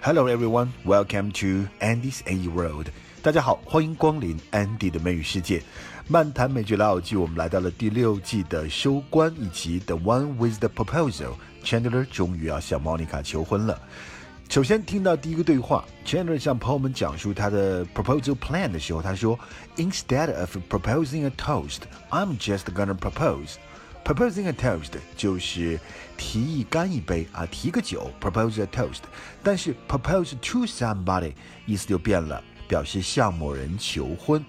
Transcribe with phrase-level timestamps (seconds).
[0.00, 2.86] Hello everyone, welcome to Andy's A World。
[3.22, 5.62] 大家好，欢迎光临 Andy 的美语世界。
[6.06, 13.80] 漫谈美剧老友记，我们来到了第六季的收官以及 The One with the Proposal。Chandler 终于要向 Monica 求婚了。
[14.48, 19.36] 首先听到第一个对话，Chandler 向朋友们讲述他的 proposal plan 的时候，他说：“
[19.76, 21.80] Instead of proposing a toast,
[22.10, 23.54] I'm just gonna propose.”
[24.03, 25.79] Proposing a toast 就是
[26.17, 29.01] 提议干一杯啊，提个酒，propose a toast。
[29.43, 31.33] 但是 propose to somebody
[31.65, 34.43] 意思就变了，表示向某人求婚。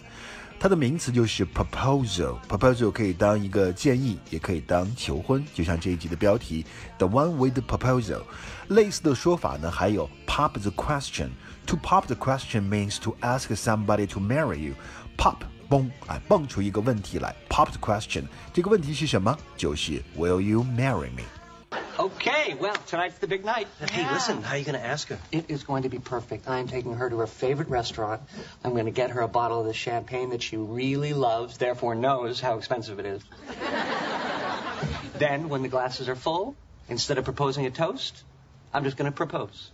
[0.58, 6.64] 它的名词就是 proposal，proposal 可以当一个建议，也可以当求婚，就像这一集的标题
[6.98, 8.22] The one with the proposal。
[8.69, 11.30] 类似的说法呢，还有 pop the question。
[11.66, 14.74] To pop the question means to ask somebody to marry you。
[15.16, 15.38] pop
[15.71, 18.25] 嘣，哎，蹦出一个问题来，pop the question。
[18.53, 19.38] 这个问题是什么？
[19.55, 23.66] 就是 Will you marry me？Okay, well, tonight's the big night.
[23.91, 25.17] Hey, listen, how are you going to ask her?
[25.31, 26.47] It is going to be perfect.
[26.47, 28.22] I'm taking her to her favorite restaurant.
[28.63, 31.95] I'm going to get her a bottle of the champagne that she really loves, therefore
[31.95, 33.23] knows how expensive it is.
[35.17, 36.55] then, when the glasses are full,
[36.88, 38.23] instead of proposing a toast,
[38.72, 39.72] I'm just going to propose.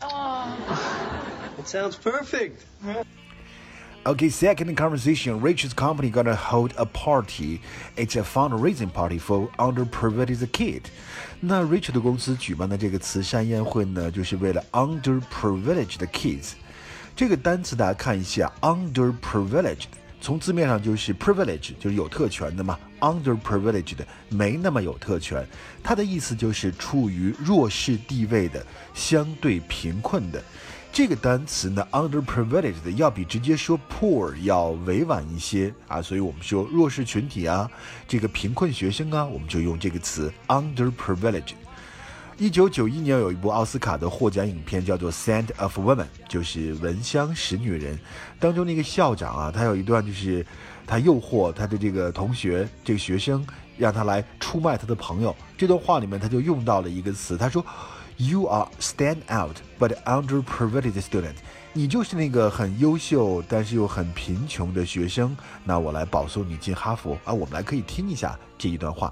[1.59, 2.63] It sounds perfect.
[4.06, 5.40] Okay, second conversation.
[5.40, 7.60] Rich's company gonna hold a party.
[7.94, 10.84] It's a fundraising party for underprivileged kids.
[11.40, 16.52] 那 Richard 的公司举办的这个慈善宴会呢，就是为了 underprivileged kids。
[17.14, 19.86] 这个单词大家看一下，underprivileged，
[20.22, 22.78] 从字面上就是 privilege，就是有特权的嘛。
[23.00, 23.98] underprivileged
[24.30, 25.46] 没那么有特权，
[25.82, 30.42] 它的意思就是处于弱势地位的，相对贫困的。
[30.90, 37.70] 这个单词呢，underprivileged 要比直接说 poor 要委婉一些啊，所以我们说弱势群体啊，
[38.08, 41.52] 这个贫困学生啊，我们就用这个词 underprivileged。
[42.36, 47.96] 一九九一年有一部奥斯卡的获奖影片叫做《Scent of Women》，就是《闻香识女人》
[48.40, 50.44] 当中那个校长啊，他有一段就是
[50.84, 53.46] 他诱惑他的这个同学这个学生，
[53.76, 55.34] 让他来出卖他的朋友。
[55.56, 57.64] 这段话里面他就用到了一个词，他说。
[58.17, 61.35] You are stand out but underprivileged student，
[61.73, 65.35] 你就是那个很优秀但是又很贫穷的学生。
[65.63, 67.33] 那我来保送你进哈佛啊！
[67.33, 69.11] 我们来可以听一下这一段话。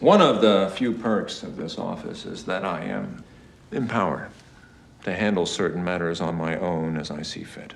[0.00, 3.22] One of the few perks of this office is that I am
[3.70, 4.28] empowered
[5.04, 7.74] to handle certain matters on my own as I see fit.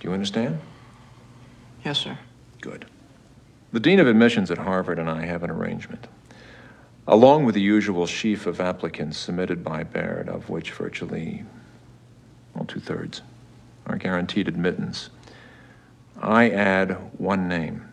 [0.00, 0.58] Do you understand?
[1.84, 2.16] Yes, sir.
[2.60, 2.86] Good.
[3.72, 6.06] The Dean of Admissions at Harvard and I have an arrangement
[7.07, 11.43] along with the usual sheaf of applicants submitted by Baird, of which virtually,
[12.53, 13.21] well, two thirds
[13.85, 15.09] are guaranteed admittance,
[16.21, 17.89] I add one name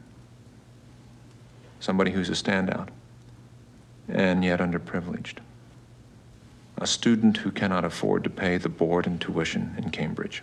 [1.80, 2.88] somebody who's a standout
[4.06, 5.38] and yet underprivileged.
[6.78, 10.42] A student who cannot afford to pay the board and tuition in Cambridge.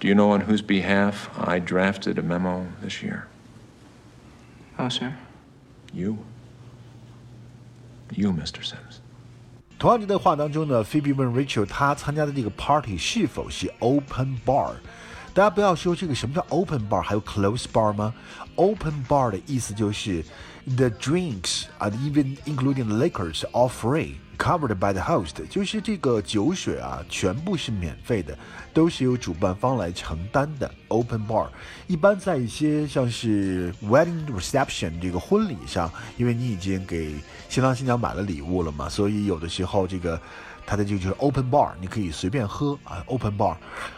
[0.00, 3.26] Do you know on whose behalf I drafted a memo this year?
[4.78, 5.16] Oh, sir.
[5.96, 6.18] You,
[8.14, 8.62] you, Mr.
[8.62, 9.00] Simms.
[9.78, 14.74] 同样这段话当中呢，Phoebe 问 Rachel 她参加的这个 party 是否是 open bar。
[15.32, 18.12] 大家不要说这个什么叫 open bar，还有 close bar 吗
[18.56, 20.22] ？open bar 的意思就是
[20.66, 24.16] the drinks and even including liquors are free。
[24.38, 28.36] Covered by the host，就是这个酒水啊，全部是免费的，
[28.72, 30.70] 都是由主办方来承担的。
[30.88, 31.48] Open bar，
[31.86, 37.14] 一般在一些像是 wedding reception 这个婚礼上，因为你已经给
[37.48, 40.20] 新郎新娘买了礼物了嘛，所以有的时候这个
[40.66, 43.02] 它的这个就是 open bar，你可以随便喝啊。
[43.06, 43.56] Open bar，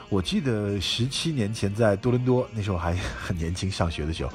[0.09, 4.33] 我记得十七年前在多伦多，那时候还很年轻，上学的时候，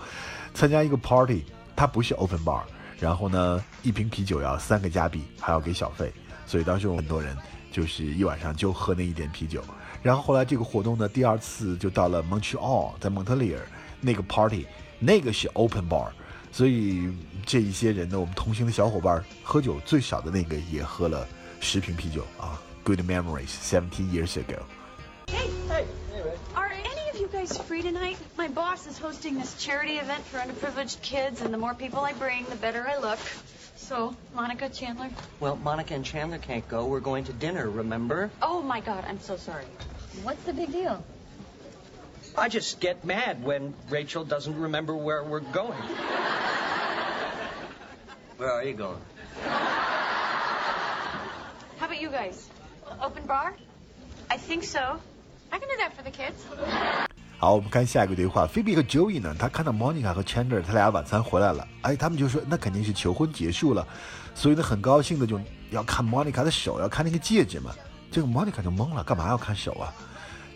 [0.54, 1.44] 参加一个 party，
[1.76, 2.62] 它不是 open bar。
[3.04, 6.10] 然后呢，一瓶啤酒要三个加币，还要给小费，
[6.46, 7.38] 所以当时有很多人
[7.70, 9.62] 就是一晚上就喝那一点啤酒。
[10.02, 13.60] 然后后来这个活动呢，第二次就到了 Montreal，在蒙特利尔
[14.00, 14.66] 那个 party，
[15.00, 16.08] 那个是 open bar，
[16.50, 17.14] 所以
[17.46, 21.28] 这一些人呢，我们同行的小伙伴喝酒最少的那个也喝了
[21.60, 22.58] 十瓶啤酒啊。
[22.86, 24.60] Good memories, seventeen years ago.
[27.46, 28.18] Guys free tonight?
[28.38, 32.14] My boss is hosting this charity event for underprivileged kids, and the more people I
[32.14, 33.20] bring, the better I look.
[33.76, 35.10] So, Monica, Chandler?
[35.42, 36.86] Well, Monica and Chandler can't go.
[36.86, 38.32] We're going to dinner, remember?
[38.42, 39.66] Oh my god, I'm so sorry.
[40.22, 41.04] What's the big deal?
[42.38, 45.78] I just get mad when Rachel doesn't remember where we're going.
[48.38, 49.02] Where are you going?
[51.78, 52.50] How about you guys?
[53.02, 53.54] Open bar?
[54.30, 55.02] I think so.
[55.52, 56.42] I can do that for the kids.
[57.44, 58.48] 好，我们看下一个对话。
[58.48, 63.86] 菲比和 Joey 呢，他看到 Monica 和 Chandler 他俩晚餐回来了，哎，他们就说那肯定是求婚结束了，
[64.34, 65.38] 所以呢很高兴的就
[65.70, 67.72] 要看 Monica 的手，要看那个戒指嘛。
[68.10, 69.92] 这个 Monica 就懵了，干嘛要看手啊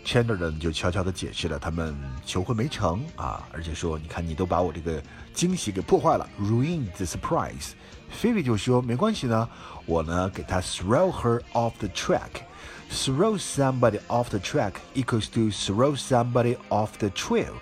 [0.02, 1.94] ？Chandler 呢就悄悄的解释了，他们
[2.24, 4.98] 求婚没成啊，而且说你看你都把我这个
[5.34, 7.72] 惊喜给破坏了，ruin the surprise。
[8.08, 9.46] 菲比就说没关系呢，
[9.84, 12.40] 我呢给他 throw her off the track。
[12.89, 17.53] throw somebody off the track equals to throw somebody off the trail，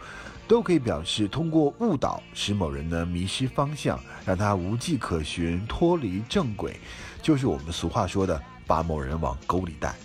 [0.48, 6.80] 都可以表示通过误导使某人呢迷失方向，让他无迹可寻，脱离正轨，
[7.22, 9.96] 就是我们俗话说的把某人往沟里带。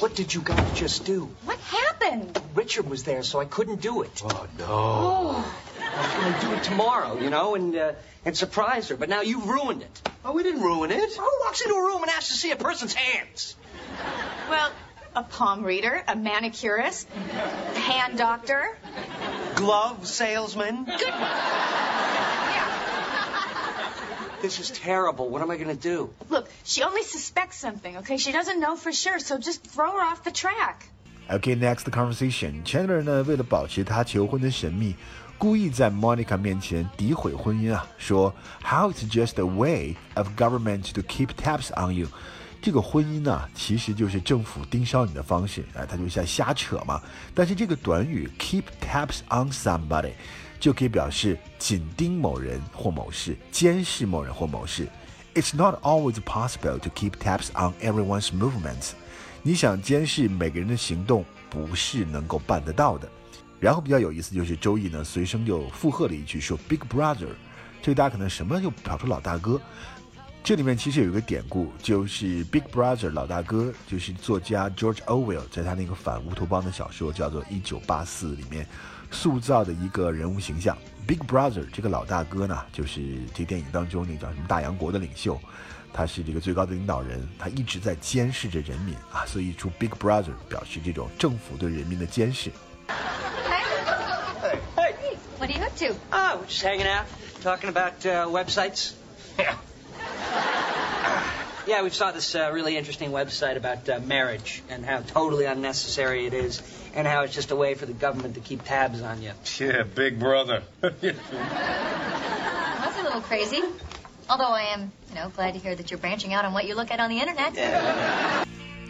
[0.00, 1.28] What did you guys just do?
[1.44, 2.40] What happened?
[2.54, 4.22] Richard was there, so I couldn't do it.
[4.24, 4.66] Oh, no.
[4.66, 5.44] Oh.
[5.78, 7.92] I was going to do it tomorrow, you know, and uh,
[8.24, 8.96] and surprise her.
[8.96, 10.02] But now you've ruined it.
[10.24, 11.14] Oh, we didn't ruin it.
[11.14, 13.54] Who walks into a room and asks to see a person's hands?
[14.48, 14.70] Well,
[15.14, 17.08] a palm reader, a manicurist,
[17.74, 18.76] a hand doctor.
[19.54, 20.84] Glove salesman.
[20.84, 21.14] Good.
[24.42, 25.30] This is terrible.
[25.30, 26.10] What am I going to do?
[26.28, 28.18] Look, she only suspects something, okay?
[28.18, 30.86] She doesn't know for sure, so just throw her off the track.
[31.30, 32.62] Okay, next conversation.
[32.62, 34.94] Chandler 呢，为了保持他求婚的神秘，
[35.38, 42.08] 故意在 Monica 面前诋毁婚姻啊，说 How it's just a way of government to keep tabs on you。
[42.61, 47.01] 这个婚姻呢，其实就是政府盯梢你的方式，哎，他就在瞎扯嘛。
[47.33, 50.11] 但是这个短语 keep tabs on somebody
[50.59, 54.87] 就可以表示紧盯某人或某事，监视某人或某事。
[55.35, 58.91] It's not always possible to keep tabs on everyone's movements。
[59.41, 63.09] 你想监视每个人的行动，不是能够办得到的。
[63.57, 67.29] 然后比较有意思就是周易呢随声就附和了一句说 “Big Brother”，
[67.81, 69.61] 这个大家可能什么就跑出老大哥。
[70.41, 78.65] 这里面其实有一个典故，就是 Big Brother 老大哥，就是作家 George Orwell 在他那个反乌托邦的小说叫做《一九八四》里面
[79.11, 80.75] 塑造的一个人物形象。
[81.05, 85.39] Big Brother 这个老大哥呢，就是这电影当中那叫什么大洋国的领袖，
[85.93, 89.23] 他是这个最高的领导人，他一直在监视着人民啊。
[89.27, 92.49] 所以出 Big Brother 表示这种政府对人民的监视。
[95.37, 98.93] ，What are you up to？Oh，just hanging out，talking about websites。
[99.37, 99.53] Yeah。
[101.68, 106.34] Yeah, we saw this uh, really interesting website about uh, marriage and how totally unnecessary it
[106.34, 106.60] is,
[106.94, 109.32] and how it's just a way for the government to keep tabs on you.
[109.58, 110.62] Yeah, big brother.
[110.82, 111.02] That's
[112.98, 113.62] a little crazy.
[114.28, 116.74] Although I am, you know, glad to hear that you're branching out on what you
[116.74, 117.54] look at on the internet.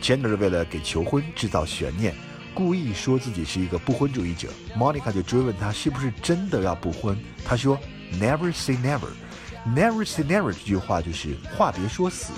[0.02, 2.14] Chandler 为了给求婚制造悬念，
[2.54, 4.48] 故意说自己是一个不婚主义者。
[4.76, 7.78] Monica 就追问他是不是真的要不婚，他说
[8.20, 12.34] Never say never。Never say never 这句话就是话别说死，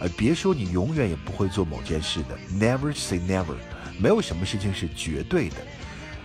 [0.00, 2.36] 呃，别说你永远也不会做某件事的。
[2.50, 3.56] Never say never，
[3.98, 5.56] 没有什么事情是绝对的。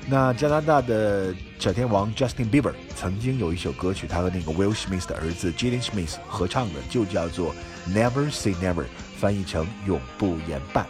[0.07, 7.53] 那加拿大的小天王 Justin Bieber 曾经有一首歌曲，他和那个 Will Smith 的儿子 Jaden Smith 合唱的，就叫做
[7.87, 8.85] Never Say Never，
[9.19, 10.87] 翻译成永不言败。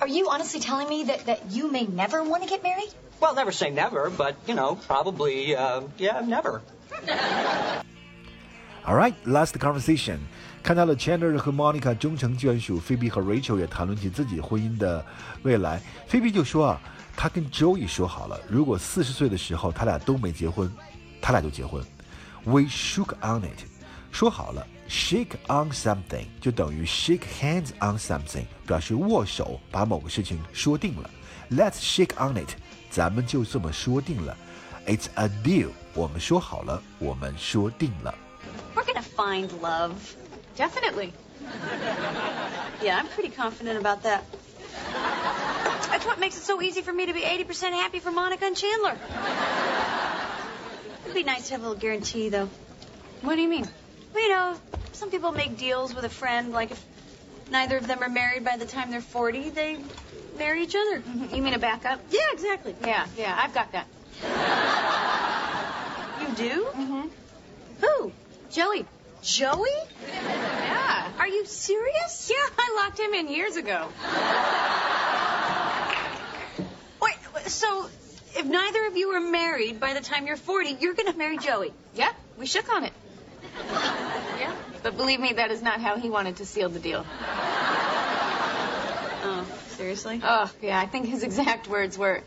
[0.00, 2.90] Are you honestly telling me that, that you may never want to get married?
[3.20, 6.62] Well, never say never, but you know, probably, uh, yeah, never.
[8.86, 10.20] All right, last conversation。
[10.65, 15.05] 看到了 Chandler 和 Monica 终成眷属，菲比和 Rachel 也谈论起自己婚姻的
[15.43, 15.79] 未来。
[16.07, 16.81] 菲比就说啊，
[17.15, 20.67] 她跟 Joey 说好了，如果四十岁的时候他俩都没结婚，
[21.21, 21.85] 他俩就结婚。
[22.45, 23.59] We shook on it，
[24.11, 31.07] 说好了，shake on something 就等于 shake hands on something，表示握手，把某个事情说定了。
[31.51, 32.49] Let's shake on it，
[32.89, 34.35] 咱们就这么说定了。
[34.87, 38.15] It's a deal，我们说好了，我们说定了。
[38.73, 39.91] We're gonna find love.
[40.55, 41.13] Definitely.
[42.81, 44.23] Yeah, I'm pretty confident about that.
[45.89, 48.55] That's what makes it so easy for me to be 80% happy for Monica and
[48.55, 48.97] Chandler.
[51.03, 52.49] It'd be nice to have a little guarantee, though.
[53.21, 53.67] What do you mean?
[54.13, 54.57] Well, you know,
[54.93, 56.83] some people make deals with a friend, like if
[57.51, 59.77] neither of them are married by the time they're 40, they
[60.37, 61.03] marry each other.
[61.33, 61.99] You mean a backup?
[62.11, 62.75] Yeah, exactly.
[62.81, 63.87] Yeah, yeah, I've got that.
[66.21, 66.65] You do?
[66.65, 67.07] Mm-hmm.
[67.81, 68.11] Who?
[68.51, 68.85] Joey.
[69.21, 69.69] Joey?
[71.25, 71.31] Yeah.
[71.31, 72.29] Are you serious?
[72.31, 73.87] Yeah, I locked him in years ago.
[77.01, 77.15] Wait,
[77.49, 77.89] so
[78.35, 81.37] if neither of you are married by the time you're 40, you're going to marry
[81.37, 81.73] Joey?
[81.95, 82.93] Yeah, we shook on it.
[84.39, 84.53] Yeah,
[84.83, 87.05] but believe me, that is not how he wanted to seal the deal.
[89.27, 90.21] Oh, seriously?
[90.23, 92.21] Oh, yeah, I think his exact words were,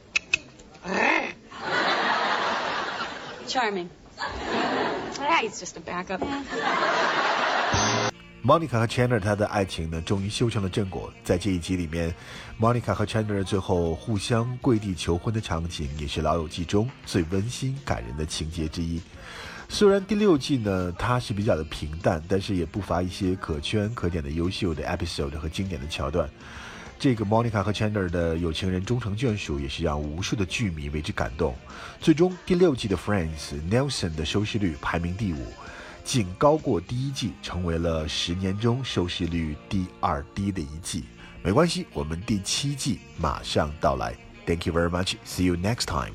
[3.46, 3.90] Charming.
[4.20, 6.20] ah, he's just a backup.
[8.48, 11.12] Monica 和 Chandler 他的爱情呢，终于修成了正果。
[11.22, 12.14] 在这一集里面
[12.58, 19.02] ，Monica 和 Chandler 最后互相跪地求婚的场景，也是《老友记》中最温馨感人的情节之一。
[19.68, 26.26] 虽然第六季呢，它是比较的平淡，但是也不乏一些可圈可点的优秀的 episode 和经典的桥段。
[26.98, 31.54] 这个 Monica 和 Chandler 的有情人终成眷属，也是让无数的剧迷为之感动。
[32.00, 35.52] 最终，第六季的 Friends Nelson 的收视率排名第五。
[36.08, 41.04] 仅高过第一季，成为了十年中收视率第二低的一季。
[41.42, 44.16] 没关系，我们第七季马上到来。
[44.46, 45.16] Thank you very much.
[45.26, 46.14] See you next time.